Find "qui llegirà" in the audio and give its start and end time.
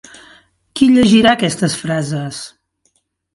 0.79-1.33